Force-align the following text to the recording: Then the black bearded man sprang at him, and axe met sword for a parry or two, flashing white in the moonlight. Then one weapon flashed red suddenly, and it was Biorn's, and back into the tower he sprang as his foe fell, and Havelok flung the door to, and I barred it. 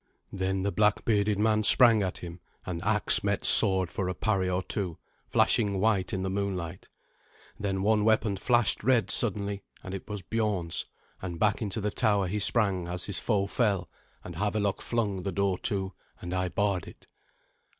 Then 0.33 0.63
the 0.63 0.71
black 0.71 1.05
bearded 1.05 1.37
man 1.37 1.61
sprang 1.61 2.01
at 2.01 2.17
him, 2.17 2.39
and 2.65 2.83
axe 2.83 3.23
met 3.23 3.45
sword 3.45 3.91
for 3.91 4.09
a 4.09 4.15
parry 4.15 4.49
or 4.49 4.63
two, 4.63 4.97
flashing 5.29 5.79
white 5.79 6.11
in 6.11 6.23
the 6.23 6.29
moonlight. 6.31 6.89
Then 7.59 7.83
one 7.83 8.03
weapon 8.03 8.35
flashed 8.35 8.83
red 8.83 9.11
suddenly, 9.11 9.61
and 9.83 9.93
it 9.93 10.09
was 10.09 10.23
Biorn's, 10.23 10.85
and 11.21 11.37
back 11.37 11.61
into 11.61 11.79
the 11.79 11.91
tower 11.91 12.25
he 12.25 12.39
sprang 12.39 12.87
as 12.87 13.03
his 13.05 13.19
foe 13.19 13.45
fell, 13.45 13.91
and 14.23 14.37
Havelok 14.37 14.81
flung 14.81 15.17
the 15.21 15.31
door 15.31 15.59
to, 15.59 15.93
and 16.19 16.33
I 16.33 16.49
barred 16.49 16.87
it. 16.87 17.05